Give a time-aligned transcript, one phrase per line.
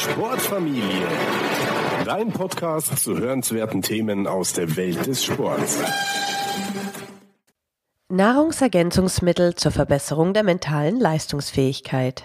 [0.00, 1.06] Sportfamilie.
[2.06, 5.78] Dein Podcast zu hörenswerten Themen aus der Welt des Sports.
[8.08, 12.24] Nahrungsergänzungsmittel zur Verbesserung der mentalen Leistungsfähigkeit.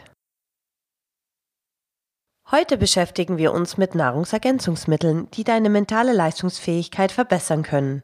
[2.49, 8.03] Heute beschäftigen wir uns mit Nahrungsergänzungsmitteln, die deine mentale Leistungsfähigkeit verbessern können.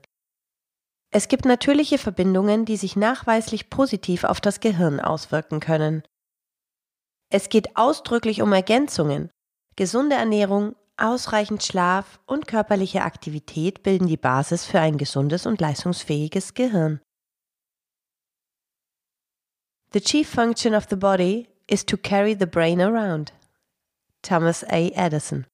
[1.14, 6.04] Es gibt natürliche Verbindungen, die sich nachweislich positiv auf das Gehirn auswirken können.
[7.32, 9.32] Es geht ausdrücklich um Ergänzungen.
[9.76, 16.54] Gesunde Ernährung, ausreichend Schlaf und körperliche Aktivität bilden die Basis für ein gesundes und leistungsfähiges
[16.54, 17.02] Gehirn.
[19.94, 23.34] The chief function of the body is to carry the brain around.
[24.22, 24.90] Thomas A.
[24.94, 25.46] Edison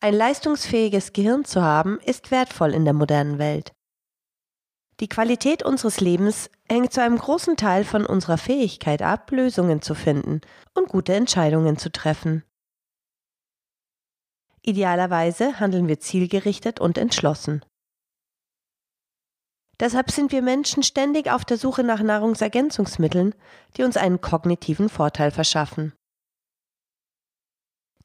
[0.00, 3.72] Ein leistungsfähiges Gehirn zu haben, ist wertvoll in der modernen Welt.
[5.00, 9.94] Die Qualität unseres Lebens hängt zu einem großen Teil von unserer Fähigkeit ab, Lösungen zu
[9.94, 10.40] finden
[10.74, 12.42] und gute Entscheidungen zu treffen.
[14.62, 17.64] Idealerweise handeln wir zielgerichtet und entschlossen.
[19.80, 23.36] Deshalb sind wir Menschen ständig auf der Suche nach Nahrungsergänzungsmitteln,
[23.76, 25.92] die uns einen kognitiven Vorteil verschaffen.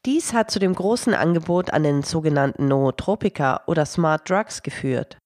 [0.05, 5.17] Dies hat zu dem großen Angebot an den sogenannten Nootropika oder Smart Drugs geführt.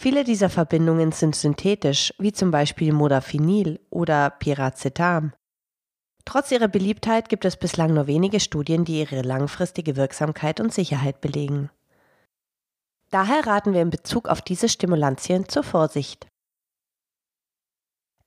[0.00, 5.32] Viele dieser Verbindungen sind synthetisch, wie zum Beispiel Modafinil oder Piracetam.
[6.24, 11.20] Trotz ihrer Beliebtheit gibt es bislang nur wenige Studien, die ihre langfristige Wirksamkeit und Sicherheit
[11.20, 11.70] belegen.
[13.10, 16.28] Daher raten wir in Bezug auf diese Stimulantien zur Vorsicht.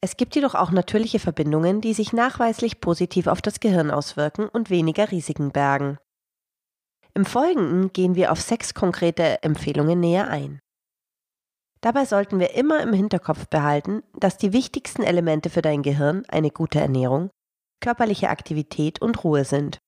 [0.02, 4.70] Es gibt jedoch auch natürliche Verbindungen, die sich nachweislich positiv auf das Gehirn auswirken und
[4.70, 6.00] weniger Risiken bergen.
[7.14, 10.60] Im Folgenden gehen wir auf sechs konkrete Empfehlungen näher ein.
[11.82, 16.52] Dabei sollten wir immer im Hinterkopf behalten, dass die wichtigsten Elemente für dein Gehirn eine
[16.52, 17.32] gute Ernährung,
[17.82, 19.80] körperliche Aktivität und Ruhe sind.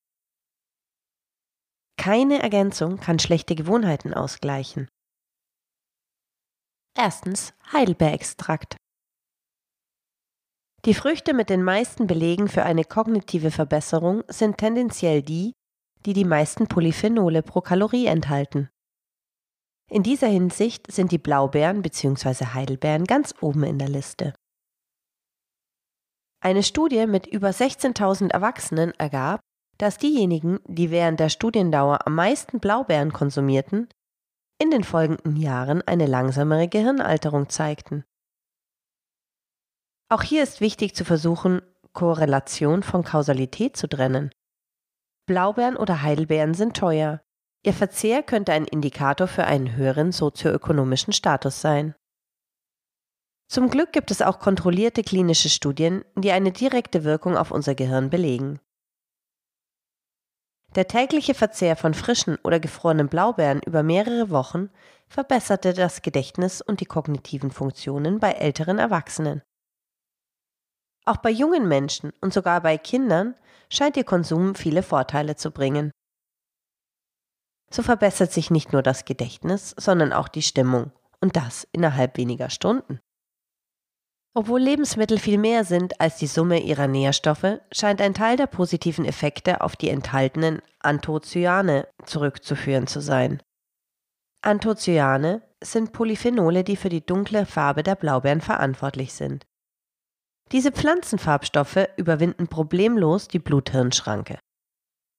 [1.98, 4.90] Keine Ergänzung kann schlechte Gewohnheiten ausgleichen.
[6.98, 8.76] Erstens Heidelbeerextrakt.
[10.86, 15.54] Die Früchte mit den meisten Belegen für eine kognitive Verbesserung sind tendenziell die,
[16.06, 18.70] die die meisten Polyphenole pro Kalorie enthalten.
[19.94, 22.48] In dieser Hinsicht sind die Blaubeeren bzw.
[22.56, 24.34] Heidelbeeren ganz oben in der Liste.
[26.44, 29.40] Eine Studie mit über 16.000 Erwachsenen ergab,
[29.78, 33.88] dass diejenigen, die während der Studiendauer am meisten Blaubeeren konsumierten,
[34.60, 38.04] in den folgenden Jahren eine langsamere Gehirnalterung zeigten.
[40.10, 41.62] Auch hier ist wichtig zu versuchen,
[41.92, 44.32] Korrelation von Kausalität zu trennen.
[45.28, 47.22] Blaubeeren oder Heidelbeeren sind teuer,
[47.66, 51.96] Ihr Verzehr könnte ein Indikator für einen höheren sozioökonomischen Status sein.
[53.48, 58.10] Zum Glück gibt es auch kontrollierte klinische Studien, die eine direkte Wirkung auf unser Gehirn
[58.10, 58.60] belegen.
[60.76, 64.70] Der tägliche Verzehr von frischen oder gefrorenen Blaubeeren über mehrere Wochen
[65.08, 69.42] verbesserte das Gedächtnis und die kognitiven Funktionen bei älteren Erwachsenen.
[71.06, 73.36] Auch bei jungen Menschen und sogar bei Kindern
[73.70, 75.92] scheint ihr Konsum viele Vorteile zu bringen
[77.74, 80.92] so verbessert sich nicht nur das Gedächtnis, sondern auch die Stimmung.
[81.20, 83.00] Und das innerhalb weniger Stunden.
[84.36, 89.06] Obwohl Lebensmittel viel mehr sind als die Summe ihrer Nährstoffe, scheint ein Teil der positiven
[89.06, 93.42] Effekte auf die enthaltenen Anthocyane zurückzuführen zu sein.
[94.42, 99.46] Anthocyane sind Polyphenole, die für die dunkle Farbe der Blaubeeren verantwortlich sind.
[100.52, 104.40] Diese Pflanzenfarbstoffe überwinden problemlos die Blut-Hirn-Schranke.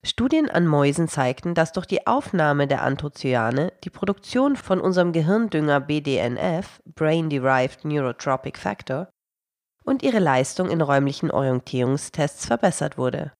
[0.06, 5.80] Studien an Mäusen zeigten, dass durch die Aufnahme der Anthocyane die Produktion von unserem Gehirndünger
[5.80, 9.08] BDNF, Brain Derived Neurotropic Factor,
[9.82, 13.32] und ihre Leistung in räumlichen Orientierungstests verbessert wurde.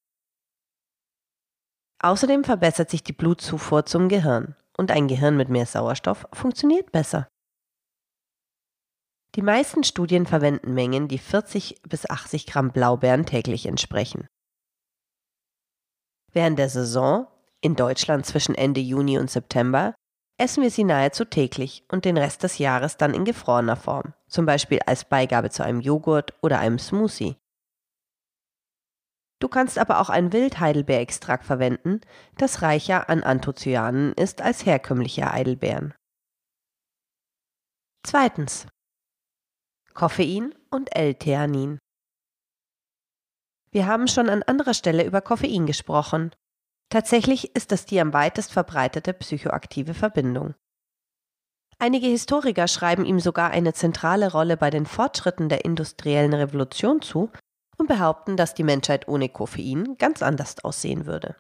[2.03, 7.29] Außerdem verbessert sich die Blutzufuhr zum Gehirn und ein Gehirn mit mehr Sauerstoff funktioniert besser.
[9.35, 14.29] Die meisten Studien verwenden Mengen, die 40 bis 80 Gramm Blaubeeren täglich entsprechen.
[16.35, 17.29] Während der Saison,
[17.61, 19.95] in Deutschland zwischen Ende Juni und September,
[20.37, 24.45] essen wir sie nahezu täglich und den Rest des Jahres dann in gefrorener Form, zum
[24.45, 27.37] Beispiel als Beigabe zu einem Joghurt oder einem Smoothie.
[29.41, 32.01] Du kannst aber auch ein Wildheidelbeerextrakt verwenden,
[32.37, 35.95] das reicher an Anthocyanen ist als herkömmliche Heidelbeeren.
[38.03, 38.67] Zweitens.
[39.93, 41.79] Koffein und L-Theanin.
[43.75, 46.31] Wir haben schon an anderer Stelle über Koffein gesprochen.
[46.91, 50.55] Tatsächlich ist das die am weitest verbreitete psychoaktive Verbindung.
[51.81, 57.33] Einige Historiker schreiben ihm sogar eine zentrale Rolle bei den Fortschritten der industriellen Revolution zu
[57.77, 61.35] und behaupten, dass die Menschheit ohne Koffein ganz anders aussehen würde.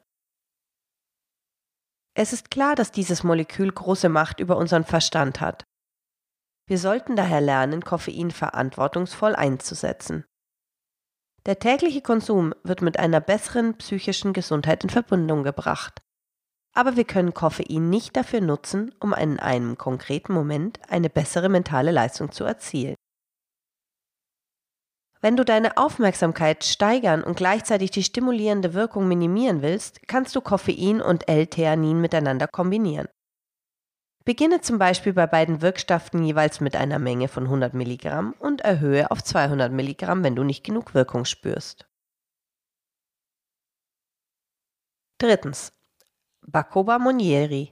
[2.14, 5.62] Es ist klar, dass dieses Molekül große Macht über unseren Verstand hat.
[6.66, 10.24] Wir sollten daher lernen, Koffein verantwortungsvoll einzusetzen.
[11.46, 16.00] Der tägliche Konsum wird mit einer besseren psychischen Gesundheit in Verbindung gebracht.
[16.74, 21.90] Aber wir können Koffein nicht dafür nutzen, um in einem konkreten Moment eine bessere mentale
[21.90, 22.96] Leistung zu erzielen.
[25.20, 31.00] Wenn du deine Aufmerksamkeit steigern und gleichzeitig die stimulierende Wirkung minimieren willst, kannst du Koffein
[31.00, 33.08] und L-Theanin miteinander kombinieren.
[34.26, 39.10] Beginne zum Beispiel bei beiden Wirkstoffen jeweils mit einer Menge von 100 Milligramm und erhöhe
[39.10, 41.86] auf 200 Milligramm, wenn du nicht genug Wirkung spürst.
[45.18, 45.72] Drittens.
[46.46, 47.70] Bacoba Monieri.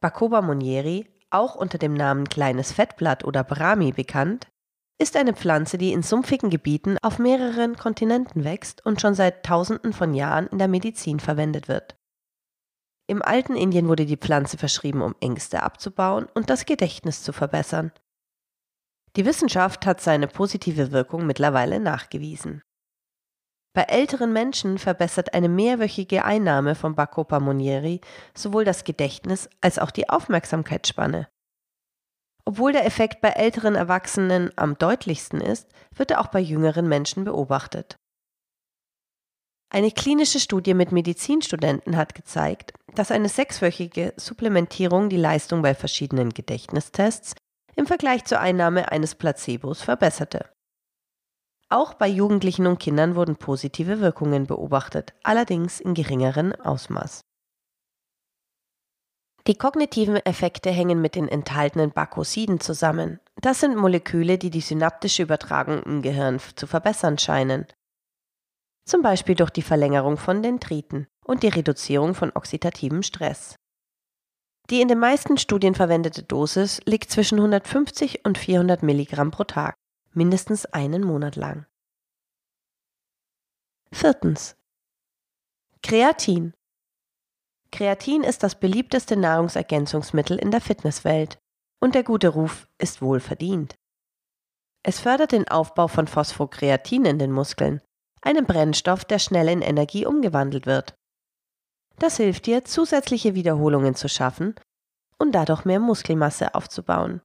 [0.00, 4.48] Bacoba Monieri, auch unter dem Namen kleines Fettblatt oder Brahmi bekannt,
[4.98, 9.94] ist eine Pflanze, die in sumpfigen Gebieten auf mehreren Kontinenten wächst und schon seit Tausenden
[9.94, 11.99] von Jahren in der Medizin verwendet wird.
[13.10, 17.90] Im alten Indien wurde die Pflanze verschrieben, um Ängste abzubauen und das Gedächtnis zu verbessern.
[19.16, 22.62] Die Wissenschaft hat seine positive Wirkung mittlerweile nachgewiesen.
[23.74, 28.00] Bei älteren Menschen verbessert eine mehrwöchige Einnahme von Bacopa Monieri
[28.32, 31.26] sowohl das Gedächtnis als auch die Aufmerksamkeitsspanne.
[32.44, 37.24] Obwohl der Effekt bei älteren Erwachsenen am deutlichsten ist, wird er auch bei jüngeren Menschen
[37.24, 37.99] beobachtet.
[39.72, 46.30] Eine klinische Studie mit Medizinstudenten hat gezeigt, dass eine sechswöchige Supplementierung die Leistung bei verschiedenen
[46.30, 47.34] Gedächtnistests
[47.76, 50.50] im Vergleich zur Einnahme eines Placebos verbesserte.
[51.68, 57.20] Auch bei Jugendlichen und Kindern wurden positive Wirkungen beobachtet, allerdings in geringeren Ausmaß.
[59.46, 63.20] Die kognitiven Effekte hängen mit den enthaltenen Bakosiden zusammen.
[63.40, 67.66] Das sind Moleküle, die die synaptische Übertragung im Gehirn zu verbessern scheinen.
[68.90, 73.54] Zum Beispiel durch die Verlängerung von Dendriten und die Reduzierung von oxidativem Stress.
[74.68, 79.76] Die in den meisten Studien verwendete Dosis liegt zwischen 150 und 400 Milligramm pro Tag,
[80.12, 81.66] mindestens einen Monat lang.
[83.92, 84.56] Viertens.
[85.84, 86.52] Kreatin
[87.70, 91.38] Kreatin ist das beliebteste Nahrungsergänzungsmittel in der Fitnesswelt
[91.78, 93.76] und der gute Ruf ist wohl verdient.
[94.82, 97.80] Es fördert den Aufbau von Phosphokreatin in den Muskeln,
[98.22, 100.94] einem Brennstoff, der schnell in Energie umgewandelt wird.
[101.98, 104.54] Das hilft dir, zusätzliche Wiederholungen zu schaffen
[105.18, 107.20] und dadurch mehr Muskelmasse aufzubauen.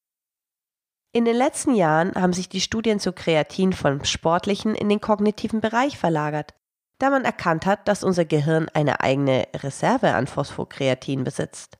[1.13, 5.62] In den letzten Jahren haben sich die Studien zu Kreatin vom sportlichen in den kognitiven
[5.62, 6.53] Bereich verlagert
[7.00, 11.77] da man erkannt hat, dass unser Gehirn eine eigene Reserve an Phosphokreatin besitzt.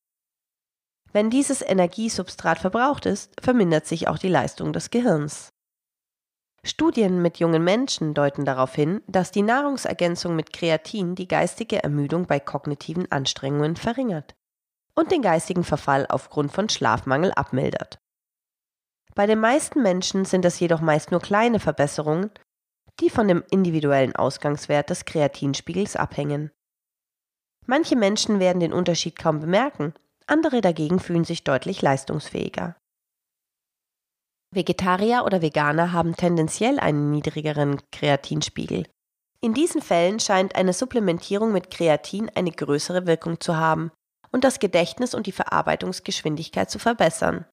[1.14, 5.50] Wenn dieses Energiesubstrat verbraucht ist, vermindert sich auch die Leistung des Gehirns.
[6.68, 12.26] Studien mit jungen Menschen deuten darauf hin, dass die Nahrungsergänzung mit Kreatin die geistige Ermüdung
[12.26, 14.36] bei kognitiven Anstrengungen verringert
[14.96, 18.00] und den geistigen Verfall aufgrund von Schlafmangel abmildert.
[19.14, 22.32] Bei den meisten Menschen sind es jedoch meist nur kleine Verbesserungen,
[23.00, 26.52] die von dem individuellen Ausgangswert des Kreatinspiegels abhängen.
[27.68, 29.94] Manche Menschen werden den Unterschied kaum bemerken,
[30.26, 32.76] andere dagegen fühlen sich deutlich leistungsfähiger.
[34.56, 38.88] Vegetarier oder Veganer haben tendenziell einen niedrigeren Kreatinspiegel.
[39.42, 43.92] In diesen Fällen scheint eine Supplementierung mit Kreatin eine größere Wirkung zu haben
[44.32, 47.46] und das Gedächtnis und die Verarbeitungsgeschwindigkeit zu verbessern.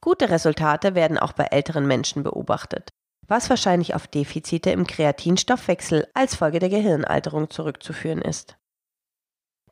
[0.00, 2.90] Gute Resultate werden auch bei älteren Menschen beobachtet
[3.32, 8.58] was wahrscheinlich auf Defizite im Kreatinstoffwechsel als Folge der Gehirnalterung zurückzuführen ist.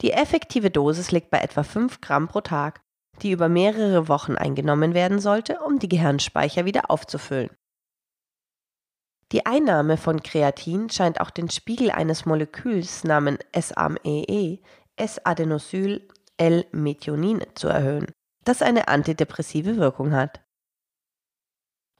[0.00, 2.80] Die effektive Dosis liegt bei etwa 5 Gramm pro Tag,
[3.22, 7.50] die über mehrere Wochen eingenommen werden sollte, um die Gehirnspeicher wieder aufzufüllen.
[9.32, 14.58] Die Einnahme von Kreatin scheint auch den Spiegel eines Moleküls namens SAMEE,
[14.96, 18.10] S-Adenosyl-L-Methionin, zu erhöhen,
[18.44, 20.44] das eine antidepressive Wirkung hat.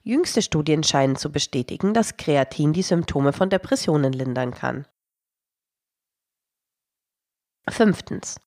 [0.02, 4.88] Jüngste Studien scheinen zu bestätigen, dass Kreatin die Symptome von Depressionen lindern kann.
[7.68, 8.40] Fünftens.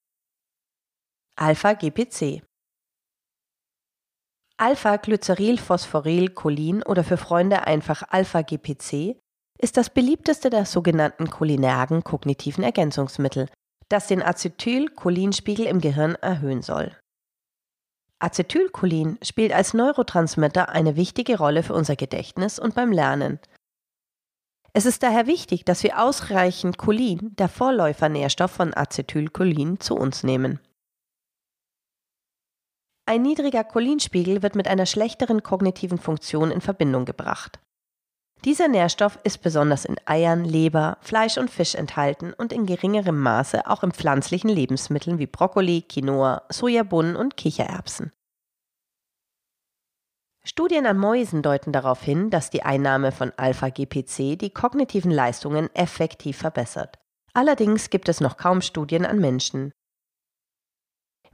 [1.35, 2.43] Alpha-GPC
[4.57, 9.17] Alpha-Glycerylphosphorylcholin oder für Freunde einfach Alpha-GPC
[9.59, 13.49] ist das beliebteste der sogenannten cholinergen kognitiven Ergänzungsmittel,
[13.89, 16.95] das den Acetylcholinspiegel im Gehirn erhöhen soll.
[18.19, 23.39] Acetylcholin spielt als Neurotransmitter eine wichtige Rolle für unser Gedächtnis und beim Lernen.
[24.73, 30.59] Es ist daher wichtig, dass wir ausreichend Cholin, der Vorläufernährstoff von Acetylcholin, zu uns nehmen.
[33.05, 37.59] Ein niedriger Cholinspiegel wird mit einer schlechteren kognitiven Funktion in Verbindung gebracht.
[38.45, 43.67] Dieser Nährstoff ist besonders in Eiern, Leber, Fleisch und Fisch enthalten und in geringerem Maße
[43.67, 48.11] auch in pflanzlichen Lebensmitteln wie Brokkoli, Quinoa, Sojabohnen und Kichererbsen.
[50.45, 56.37] Studien an Mäusen deuten darauf hin, dass die Einnahme von Alpha-GPC die kognitiven Leistungen effektiv
[56.37, 56.99] verbessert.
[57.33, 59.71] Allerdings gibt es noch kaum Studien an Menschen.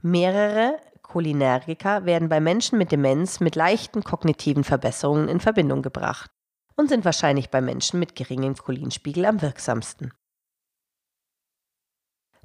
[0.00, 0.78] Mehrere
[1.10, 6.30] Cholinergiker werden bei Menschen mit Demenz mit leichten kognitiven Verbesserungen in Verbindung gebracht
[6.76, 10.12] und sind wahrscheinlich bei Menschen mit geringem Cholinspiegel am wirksamsten.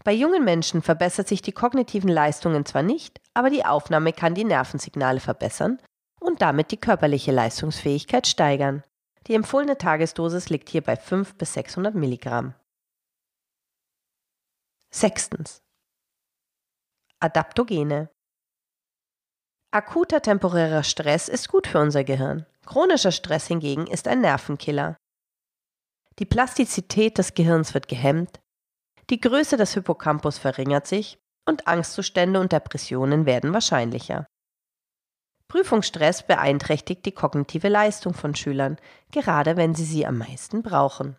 [0.04, 4.44] Bei jungen Menschen verbessert sich die kognitiven Leistungen zwar nicht, aber die Aufnahme kann die
[4.44, 5.82] Nervensignale verbessern
[6.20, 8.84] und damit die körperliche Leistungsfähigkeit steigern.
[9.28, 12.54] Die empfohlene Tagesdosis liegt hier bei 5 bis 600 Milligramm.
[14.92, 15.64] Sechstens.
[17.20, 18.10] Adaptogene.
[19.76, 22.46] Akuter temporärer Stress ist gut für unser Gehirn.
[22.66, 24.96] Chronischer Stress hingegen ist ein Nervenkiller.
[26.18, 28.40] Die Plastizität des Gehirns wird gehemmt,
[29.10, 34.26] die Größe des Hippocampus verringert sich und Angstzustände und Depressionen werden wahrscheinlicher.
[35.50, 38.78] Prüfungsstress beeinträchtigt die kognitive Leistung von Schülern,
[39.12, 41.18] gerade wenn sie sie am meisten brauchen.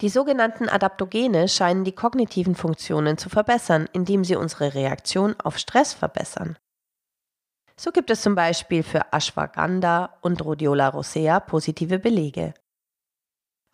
[0.00, 5.92] Die sogenannten Adaptogene scheinen die kognitiven Funktionen zu verbessern, indem sie unsere Reaktion auf Stress
[5.92, 6.56] verbessern.
[7.76, 12.54] So gibt es zum Beispiel für Ashwagandha und Rhodiola rosea positive Belege.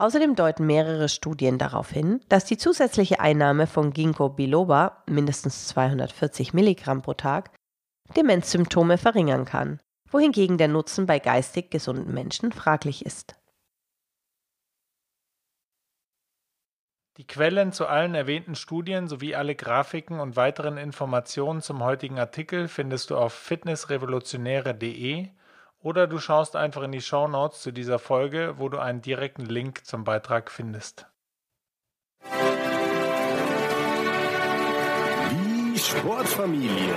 [0.01, 6.55] Außerdem deuten mehrere Studien darauf hin, dass die zusätzliche Einnahme von Ginkgo biloba, mindestens 240
[6.55, 7.51] Milligramm pro Tag,
[8.17, 13.35] Demenzsymptome verringern kann, wohingegen der Nutzen bei geistig gesunden Menschen fraglich ist.
[17.19, 22.69] Die Quellen zu allen erwähnten Studien sowie alle Grafiken und weiteren Informationen zum heutigen Artikel
[22.69, 25.27] findest du auf fitnessrevolutionäre.de
[25.81, 29.47] oder du schaust einfach in die Show Notes zu dieser Folge, wo du einen direkten
[29.47, 31.07] Link zum Beitrag findest.
[35.33, 36.95] Die Sportfamilie.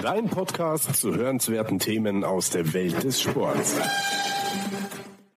[0.00, 3.78] Dein Podcast zu hörenswerten Themen aus der Welt des Sports.